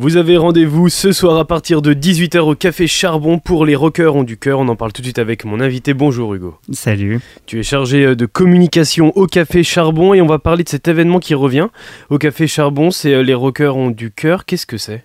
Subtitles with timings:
[0.00, 4.16] Vous avez rendez-vous ce soir à partir de 18h au Café Charbon pour les rockers
[4.16, 4.58] ont du cœur.
[4.58, 5.92] On en parle tout de suite avec mon invité.
[5.92, 6.56] Bonjour Hugo.
[6.72, 7.20] Salut.
[7.44, 10.88] Tu es chargé euh, de communication au Café Charbon et on va parler de cet
[10.88, 11.68] événement qui revient
[12.08, 12.90] au Café Charbon.
[12.90, 14.46] C'est euh, les rockers ont du cœur.
[14.46, 15.04] Qu'est-ce que c'est?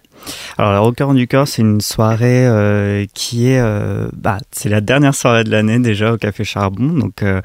[0.57, 4.81] Alors la Rocker du Cœur, c'est une soirée euh, qui est, euh, bah, c'est la
[4.81, 7.41] dernière soirée de l'année déjà au Café Charbon, donc euh,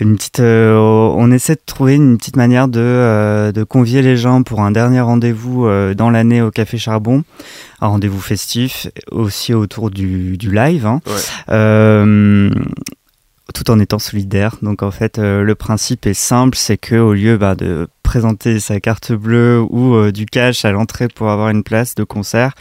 [0.00, 4.60] une petite, on essaie de trouver une petite manière de, de convier les gens pour
[4.62, 7.22] un dernier rendez-vous dans l'année au Café Charbon,
[7.80, 10.86] un rendez-vous festif aussi autour du, du live.
[10.86, 11.00] Hein.
[13.54, 14.56] Tout en étant solidaire.
[14.60, 18.78] Donc en fait, le principe est simple, c'est que au lieu bah, de présenter sa
[18.78, 22.54] carte bleue ou euh, du cash à l'entrée pour avoir une place de concert,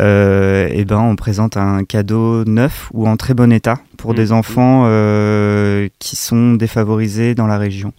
[0.00, 4.30] euh, et ben on présente un cadeau neuf ou en très bon état pour des
[4.30, 4.32] mmh.
[4.32, 7.92] enfants euh, qui sont défavorisés dans la région.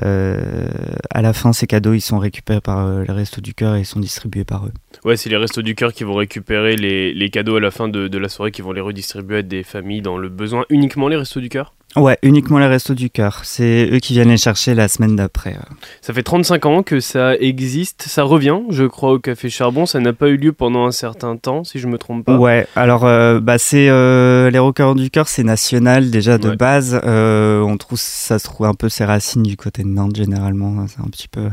[0.00, 4.00] À la fin, ces cadeaux, ils sont récupérés par les Restos du Cœur et sont
[4.00, 4.72] distribués par eux.
[5.04, 7.88] Ouais, c'est les Restos du Cœur qui vont récupérer les, les cadeaux à la fin
[7.88, 10.64] de, de, la soirée, qui vont les redistribuer à des familles dans le besoin.
[10.70, 11.74] Uniquement les Restos du Cœur?
[11.96, 13.40] Ouais, uniquement les Restos du Cœur.
[13.42, 15.56] C'est eux qui viennent les chercher la semaine d'après.
[16.00, 18.02] Ça fait 35 ans que ça existe.
[18.02, 19.86] Ça revient, je crois, au Café Charbon.
[19.86, 22.36] Ça n'a pas eu lieu pendant un certain temps, si je me trompe pas.
[22.36, 27.00] Ouais, alors euh, bah, c'est euh, les Rockers du Cœur, c'est national déjà de base.
[27.04, 30.86] Euh, on trouve ça se trouve un peu ses racines du côté de Nantes généralement.
[30.86, 31.48] C'est un petit peu,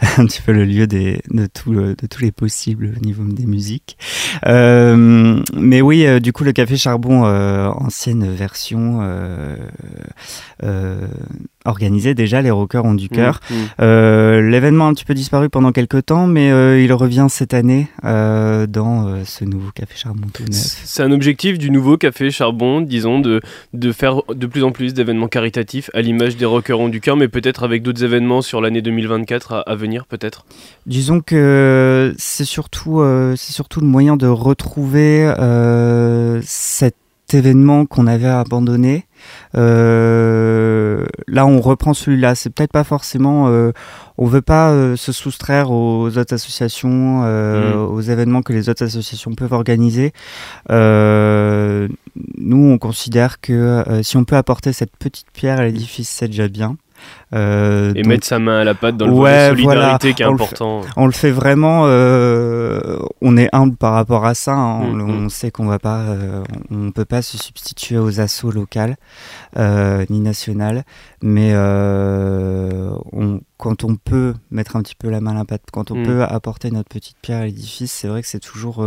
[0.18, 3.46] un petit peu le lieu des, de, tout, de tous les possibles au niveau des
[3.46, 3.96] musiques.
[4.44, 9.00] mais oui, du coup, le Café Charbon, ancienne version
[10.64, 11.06] euh,
[11.64, 13.40] organisé déjà, les rockers ont du mmh, cœur.
[13.50, 13.54] Mmh.
[13.80, 17.54] Euh, l'événement a un petit peu disparu pendant quelques temps, mais euh, il revient cette
[17.54, 20.80] année dans ce nouveau Café Charbon tout neuf.
[20.84, 23.40] C'est un objectif du nouveau Café Charbon, disons, de,
[23.72, 27.16] de faire de plus en plus d'événements caritatifs à l'image des rockers ont du cœur,
[27.16, 30.46] mais peut-être avec d'autres événements sur l'année 2024 à, venir, peut-être?
[30.86, 33.02] Disons que c'est surtout,
[33.36, 35.32] c'est surtout le moyen de retrouver
[36.42, 36.94] cet
[37.34, 39.08] événement qu'on avait abandonné
[39.56, 42.34] euh, là, on reprend celui-là.
[42.34, 43.48] C'est peut-être pas forcément.
[43.48, 43.72] Euh,
[44.16, 47.74] on veut pas euh, se soustraire aux autres associations, mmh.
[47.90, 50.12] aux événements que les autres associations peuvent organiser.
[50.68, 50.76] nous,
[52.72, 56.76] on considère que si on peut apporter cette petite pierre à l'édifice, c'est déjà bien.
[57.34, 60.80] Euh, et mettre sa main à la pâte dans le ouais, solidarité qui est important.
[60.96, 61.82] on le fait vraiment.
[61.84, 64.54] Euh, on est humble par rapport à ça.
[64.54, 64.94] Hein.
[64.94, 65.30] Mm, on, mm.
[65.30, 68.96] sait qu'on va pas, euh, on peut pas se substituer aux assauts locales
[69.56, 70.84] ni nationales,
[71.22, 75.90] mais on, quand on peut mettre un petit peu la main à la pâte, quand
[75.90, 76.06] on mm.
[76.06, 78.86] peut apporter notre petite pierre à l'édifice, c'est vrai que c'est toujours,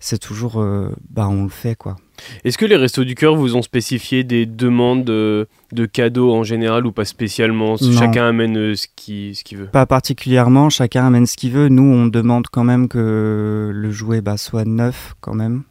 [0.00, 0.62] c'est toujours,
[1.10, 1.96] bah on le fait quoi.
[2.44, 5.46] Est-ce que les Restos du Cœur vous ont spécifié des demandes de,
[5.92, 7.76] cadeaux en général ou pas spécialement?
[7.76, 11.68] Chacun amène euh, ce qu'il ce veut Pas particulièrement, chacun amène ce qu'il veut.
[11.68, 15.62] Nous, on demande quand même que le jouet bah, soit neuf quand même.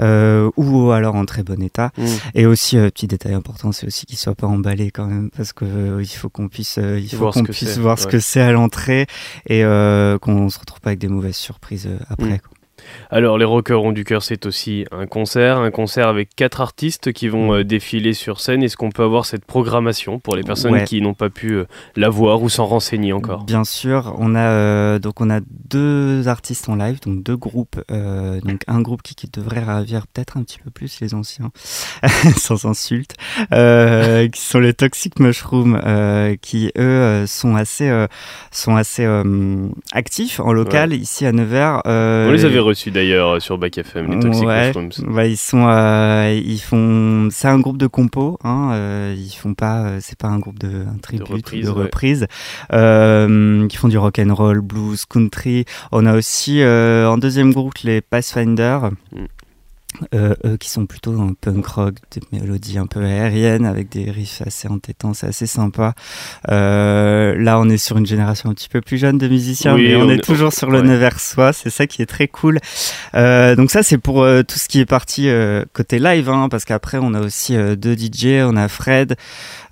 [0.00, 1.92] Euh, ou alors en très bon état.
[1.96, 2.04] Mmh.
[2.34, 5.52] Et aussi, euh, petit détail important, c'est aussi qu'il soit pas emballé quand même, parce
[5.52, 9.06] que il faut qu'on puisse, il faut qu'on puisse voir ce que c'est à l'entrée
[9.48, 12.36] et qu'on se retrouve pas avec des mauvaises surprises après.
[12.36, 12.53] Mmh.
[13.10, 17.12] Alors, les Rockers ont du cœur, c'est aussi un concert, un concert avec quatre artistes
[17.12, 17.58] qui vont mm.
[17.58, 18.62] euh, défiler sur scène.
[18.62, 22.08] Est-ce qu'on peut avoir cette programmation pour les personnes qui n'ont pas pu euh, la
[22.08, 23.44] voir ou s'en renseigner encore?
[23.44, 27.80] Bien sûr, on a euh, donc on a deux artistes en live, donc deux groupes,
[27.88, 31.50] donc un groupe qui, devrait ravir peut-être un petit peu plus les anciens,
[32.36, 33.14] sans insulte,
[33.50, 35.80] qui sont les Toxic Mushrooms,
[36.42, 38.06] qui eux sont assez
[38.50, 39.08] sont assez
[39.92, 41.80] actifs en local ici à Nevers.
[41.86, 44.90] on les avait reçus d'ailleurs euh, sur Back FM, les Toxic Mushrooms.
[45.26, 48.38] ils sont, euh, ils font, c'est un groupe de compos.
[48.44, 51.24] Hein, euh, ils font pas, c'est pas un groupe de un tribut,
[51.62, 52.26] de reprise,
[52.70, 55.64] qui font du rock and roll, blues, country.
[55.92, 58.78] On a aussi en deuxième groupe les Pathfinder.
[59.12, 59.24] Mm.
[60.12, 63.90] Euh, eux qui sont plutôt dans le punk rock, des mélodies un peu aériennes avec
[63.90, 65.94] des riffs assez entêtants, c'est assez sympa.
[66.50, 69.94] Euh, là, on est sur une génération un petit peu plus jeune de musiciens, mais
[69.94, 72.58] on, est, toujours sur le Neversois, c'est ça qui est très cool.
[73.14, 76.48] Euh, donc ça, c'est pour euh, tout ce qui est parti euh, côté live, hein,
[76.50, 79.16] parce qu'après, on a aussi deux DJ, on a Fred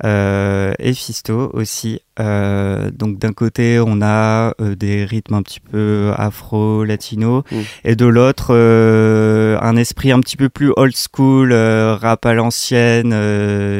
[0.04, 2.00] et Fisto aussi.
[2.20, 7.60] Euh, donc d'un côté, on a euh, des rythmes un petit peu afro-latino, mm.
[7.84, 13.14] et de l'autre, euh, un esprit un petit peu plus old school, rap à l'ancienne,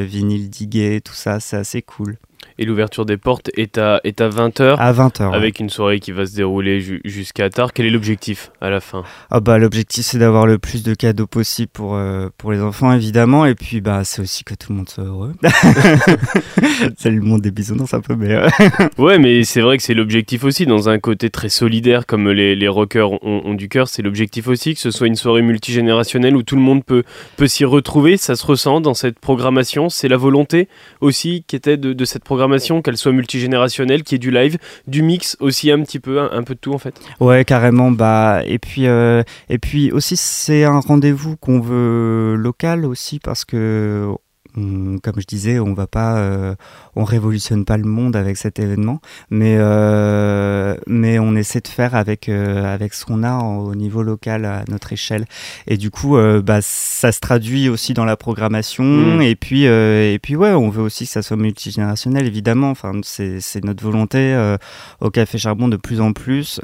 [0.05, 2.17] vinyle digué, tout ça, c'est assez cool.
[2.57, 4.75] Et l'ouverture des portes est à, est à 20h.
[4.77, 5.33] À 20h.
[5.33, 7.73] Avec une soirée qui va se dérouler jusqu'à tard.
[7.73, 9.03] Quel est l'objectif à la fin?
[9.29, 12.93] Ah bah, L'objectif, c'est d'avoir le plus de cadeaux possible pour, euh, pour les enfants,
[12.93, 13.45] évidemment.
[13.45, 15.33] Et puis, bah, c'est aussi que tout le monde soit heureux.
[16.97, 18.33] c'est le monde des bisounours un peu, mais.
[18.33, 18.49] Euh.
[18.97, 22.55] ouais, mais c'est vrai que c'est l'objectif aussi, dans un côté très solidaire, comme les,
[22.55, 23.87] les rockers ont, ont du cœur.
[23.87, 27.03] C'est l'objectif aussi que ce soit une soirée multigénérationnelle où tout le monde peut,
[27.37, 28.17] peut s'y retrouver.
[28.17, 29.89] Ça se ressent dans cette programmation.
[29.89, 30.67] C'est la volonté
[31.01, 32.42] aussi qui était de, de cette programmation,
[32.81, 34.57] qu'elle soit multigénérationnelle, qui est du live,
[34.87, 36.99] du mix aussi un petit peu, un, peu de tout en fait.
[37.19, 37.91] Ouais, carrément.
[37.91, 43.45] Bah, et puis, euh, et puis aussi, c'est un rendez-vous qu'on veut local aussi parce
[43.45, 44.07] que
[44.55, 46.55] comme je disais, on va pas, euh,
[46.95, 48.99] on révolutionne pas le monde avec cet événement,
[49.31, 54.03] mais euh, mais on essaie de faire avec euh, avec ce qu'on a au niveau
[54.03, 55.25] local à notre échelle.
[55.65, 58.83] Et du coup, bah ça se traduit aussi dans la programmation.
[58.83, 59.21] Mmh.
[59.21, 62.69] Et puis et puis ouais, on veut aussi que ça soit multigénérationnel, évidemment.
[62.69, 64.55] Enfin, c'est c'est notre volonté
[65.01, 66.61] au Café Charbon de plus en plus,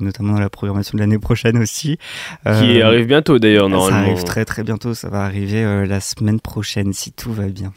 [0.00, 1.98] notamment dans la programmation de l'année prochaine aussi.
[2.44, 3.98] Qui arrive bientôt d'ailleurs normalement.
[3.98, 4.94] Ça arrive très très bientôt.
[4.94, 7.72] Ça va arriver la semaine prochaine si tout va bien.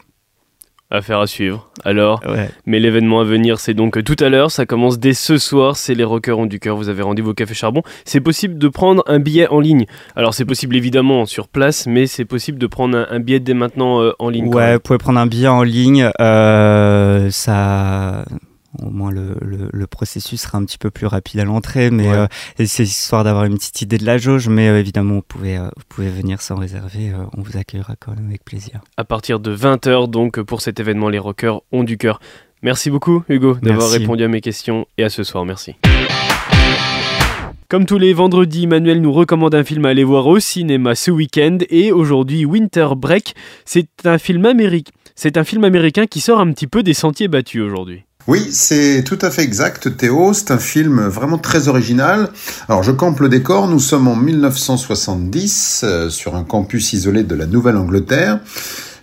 [0.88, 1.68] Affaire à suivre.
[1.84, 2.22] Alors,
[2.64, 4.52] mais l'événement à venir, c'est donc tout à l'heure.
[4.52, 5.76] Ça commence dès ce soir.
[5.76, 6.76] C'est les rockers ont du cœur.
[6.76, 7.82] Vous avez rendez-vous au Café Charbon.
[8.04, 9.86] C'est possible de prendre un billet en ligne.
[10.14, 14.00] Alors, c'est possible évidemment sur place, mais c'est possible de prendre un, billet dès maintenant
[14.00, 14.46] euh, en ligne.
[14.46, 16.08] Ouais, vous pouvez prendre un billet en ligne.
[16.20, 18.24] Euh, ça
[18.82, 22.26] au moins le, le, processus sera un petit peu plus rapide à l'entrée, mais euh,
[22.64, 24.48] c'est histoire d'avoir une petite idée de la jauge.
[24.48, 28.14] Mais euh, évidemment, vous pouvez, euh, vous pouvez venir sans réserver, on vous accueillera quand
[28.14, 28.80] même avec plaisir.
[28.96, 32.20] À partir de 20h, donc, pour cet événement, les rockers ont du cœur.
[32.62, 35.44] Merci beaucoup, Hugo, d'avoir répondu à mes questions et à ce soir.
[35.44, 35.76] Merci.
[37.68, 41.10] Comme tous les vendredis, Manuel nous recommande un film à aller voir au cinéma ce
[41.10, 43.34] week-end et aujourd'hui Winter Break,
[43.64, 44.92] c'est un film américain.
[45.16, 48.05] C'est un film américain qui sort un petit peu des sentiers battus aujourd'hui.
[48.26, 50.32] Oui, c'est tout à fait exact, Théo.
[50.32, 52.30] C'est un film vraiment très original.
[52.68, 53.68] Alors, je campe le décor.
[53.68, 58.40] Nous sommes en 1970 euh, sur un campus isolé de la Nouvelle-Angleterre.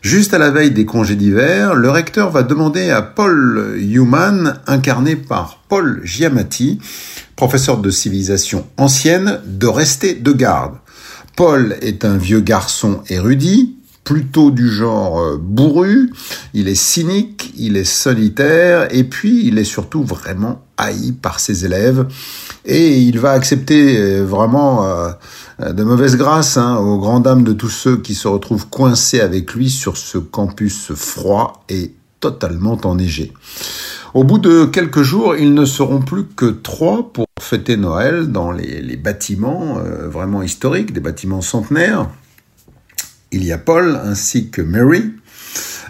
[0.02, 5.16] Juste à la veille des congés d'hiver, le recteur va demander à Paul Human, incarné
[5.16, 6.80] par Paul Giamatti,
[7.38, 10.74] professeur de civilisation ancienne, de rester de garde.
[11.38, 16.12] Paul est un vieux garçon érudit, plutôt du genre euh, bourru,
[16.54, 21.66] il est cynique, il est solitaire, et puis il est surtout vraiment haï par ses
[21.66, 22.08] élèves,
[22.66, 25.12] et il va accepter euh, vraiment euh,
[25.72, 29.54] de mauvaise grâce hein, aux grandes dames de tous ceux qui se retrouvent coincés avec
[29.54, 33.34] lui sur ce campus froid et totalement enneigé.
[34.14, 38.52] Au bout de quelques jours, ils ne seront plus que trois pour fêter Noël dans
[38.52, 42.08] les, bâtiments vraiment historiques, des bâtiments centenaires
[43.34, 45.12] il y a Paul ainsi que Mary,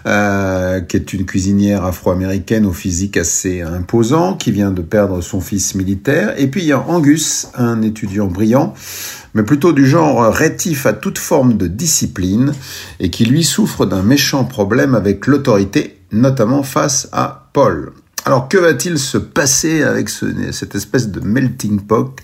[0.06, 5.40] euh, qui est une cuisinière afro-américaine au physique assez imposant, qui vient de perdre son
[5.40, 6.34] fils militaire.
[6.38, 8.74] Et puis il y a Angus, un étudiant brillant,
[9.34, 12.52] mais plutôt du genre rétif à toute forme de discipline,
[12.98, 17.92] et qui lui souffre d'un méchant problème avec l'autorité, notamment face à Paul.
[18.26, 22.16] Alors que va-t-il se passer avec cette espèce de melting pot,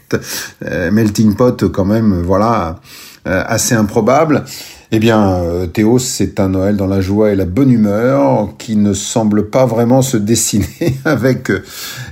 [0.65, 2.81] euh, melting pot quand même, voilà,
[3.25, 4.45] assez improbable
[4.93, 8.75] eh bien, euh, Théo, c'est un Noël dans la joie et la bonne humeur qui
[8.75, 10.67] ne semble pas vraiment se dessiner
[11.05, 11.63] avec, euh,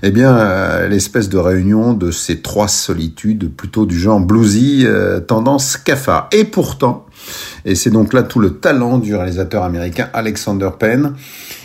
[0.05, 4.87] eh bien, euh, l'espèce de réunion de ces trois solitudes plutôt du genre bluesy,
[5.27, 6.29] tendance cafard.
[6.31, 7.07] Et pourtant,
[7.65, 11.15] et c'est donc là tout le talent du réalisateur américain Alexander Penn,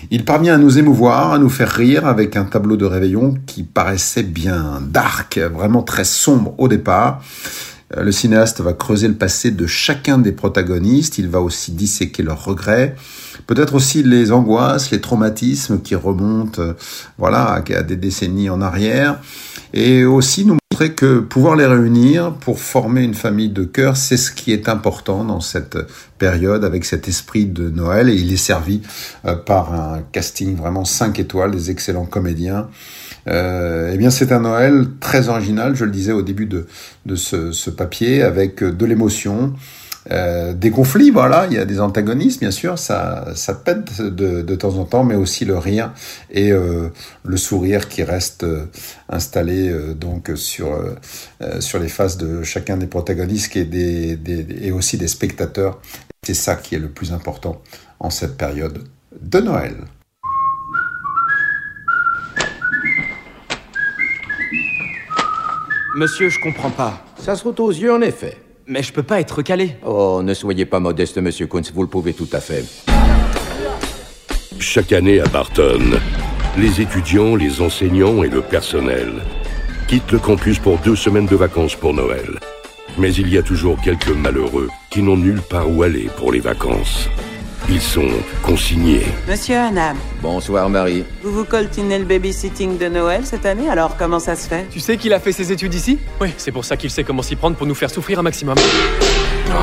[0.09, 3.61] il parvient à nous émouvoir, à nous faire rire avec un tableau de réveillon qui
[3.61, 7.21] paraissait bien dark, vraiment très sombre au départ
[7.97, 12.43] le cinéaste va creuser le passé de chacun des protagonistes, il va aussi disséquer leurs
[12.43, 12.95] regrets,
[13.47, 16.73] peut-être aussi les angoisses, les traumatismes qui remontent euh,
[17.17, 19.19] voilà, à des décennies en arrière,
[19.73, 24.17] et aussi nous montrer que pouvoir les réunir pour former une famille de cœur, c'est
[24.17, 25.77] ce qui est important dans cette
[26.17, 28.81] période avec cet esprit de Noël, et il est servi
[29.25, 32.67] euh, par un casting vraiment 5 étoiles, des excellents comédiens.
[33.27, 36.65] Euh, eh bien, c'est un Noël très original, je le disais au début de,
[37.15, 39.53] ce, papier, avec de l'émotion,
[40.11, 44.77] euh, des conflits, voilà, il y a des antagonismes, bien sûr, ça, pète de, temps
[44.77, 45.93] en temps, mais aussi le rire
[46.31, 46.89] et euh,
[47.23, 48.65] le sourire qui reste euh,
[49.09, 50.77] installé euh, donc sur,
[51.59, 54.17] sur les faces de chacun des protagonistes et, des,
[54.61, 55.79] et aussi des spectateurs.
[56.23, 57.61] C'est ça qui est le plus important
[57.99, 58.83] en cette période
[59.21, 59.75] de Noël.
[65.95, 67.05] Monsieur, je comprends pas.
[67.17, 68.37] Ça saute aux yeux, en effet.
[68.65, 69.75] Mais je peux pas être calé.
[69.85, 72.65] Oh, ne soyez pas modeste, monsieur Kunz, vous le pouvez tout à fait.
[74.59, 75.99] Chaque année à Barton,
[76.57, 79.21] Les étudiants, les enseignants et le personnel
[79.87, 82.39] quittent le campus pour deux semaines de vacances pour Noël.
[82.97, 86.39] Mais il y a toujours quelques malheureux qui n'ont nulle part où aller pour les
[86.39, 87.07] vacances.
[87.69, 88.09] Ils sont
[88.41, 89.05] consignés.
[89.27, 89.97] Monsieur Hanam.
[90.21, 91.05] Bonsoir Marie.
[91.23, 94.65] Vous vous coltinez le babysitting de Noël cette année, alors comment ça se fait?
[94.69, 95.97] Tu sais qu'il a fait ses études ici?
[96.19, 98.55] Oui, c'est pour ça qu'il sait comment s'y prendre pour nous faire souffrir un maximum.
[99.49, 99.53] Oh.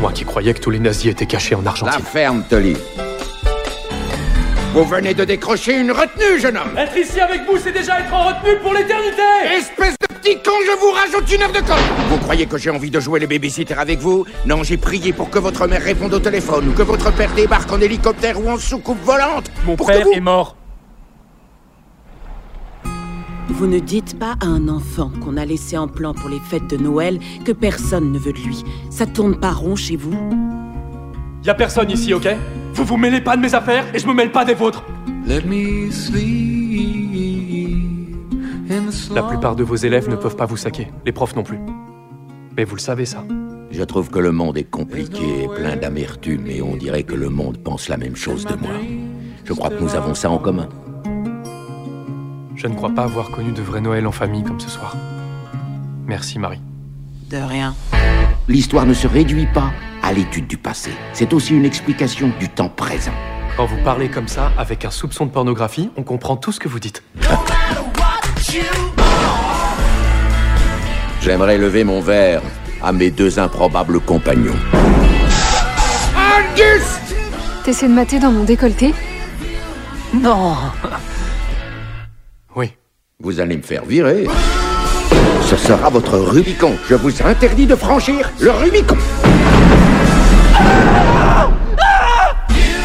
[0.00, 1.98] Moi qui croyais que tous les nazis étaient cachés en Argentine.
[1.98, 2.76] La ferme, Tolly.
[4.72, 8.14] Vous venez de décrocher une retenue, jeune homme Être ici avec vous, c'est déjà être
[8.14, 9.20] en retenue pour l'éternité
[9.52, 11.58] Espèce de petit con, je vous rajoute une heure de
[12.08, 15.30] Vous croyez que j'ai envie de jouer les babysitters avec vous Non, j'ai prié pour
[15.30, 18.56] que votre mère réponde au téléphone, ou que votre père débarque en hélicoptère ou en
[18.56, 20.54] soucoupe volante Mon père est mort
[23.48, 26.68] Vous ne dites pas à un enfant qu'on a laissé en plan pour les fêtes
[26.68, 28.62] de Noël que personne ne veut de lui.
[28.90, 30.16] Ça tourne pas rond chez vous
[31.44, 32.28] Y a personne ici, ok?
[32.74, 34.84] Vous vous mêlez pas de mes affaires et je me mêle pas des vôtres.
[39.12, 41.58] La plupart de vos élèves ne peuvent pas vous saquer, les profs non plus.
[42.56, 43.24] Mais vous le savez ça.
[43.70, 47.30] Je trouve que le monde est compliqué et plein d'amertume et on dirait que le
[47.30, 48.72] monde pense la même chose de moi.
[49.44, 50.68] Je crois que nous avons ça en commun.
[52.56, 54.96] Je ne crois pas avoir connu de vrai Noël en famille comme ce soir.
[56.06, 56.60] Merci Marie.
[57.30, 57.74] De rien.
[58.48, 59.70] L'histoire ne se réduit pas
[60.02, 60.90] à l'étude du passé.
[61.12, 63.14] C'est aussi une explication du temps présent.
[63.56, 66.68] Quand vous parlez comme ça, avec un soupçon de pornographie, on comprend tout ce que
[66.68, 67.02] vous dites.
[71.22, 72.40] J'aimerais lever mon verre
[72.82, 74.56] à mes deux improbables compagnons.
[76.16, 76.98] Angus
[77.64, 78.94] T'essaies de mater dans mon décolleté?
[80.14, 80.56] Non
[82.56, 82.72] Oui.
[83.20, 84.26] Vous allez me faire virer.
[85.42, 86.72] Ce sera votre Rubicon.
[86.88, 88.96] Je vous interdis de franchir le Rubicon.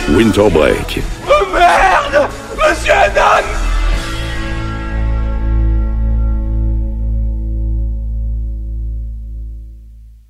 [0.10, 1.02] Winter Break.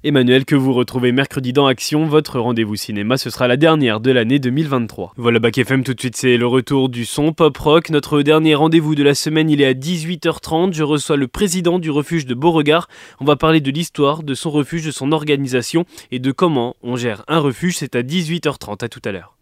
[0.07, 4.11] Emmanuel, que vous retrouvez mercredi dans Action, votre rendez-vous cinéma, ce sera la dernière de
[4.11, 5.13] l'année 2023.
[5.17, 7.89] Voilà Bac FM, tout de suite c'est le retour du son pop rock.
[7.89, 10.73] Notre dernier rendez-vous de la semaine, il est à 18h30.
[10.73, 12.87] Je reçois le président du refuge de Beauregard.
[13.19, 16.95] On va parler de l'histoire de son refuge, de son organisation et de comment on
[16.95, 17.77] gère un refuge.
[17.77, 18.85] C'est à 18h30.
[18.85, 19.34] À tout à l'heure.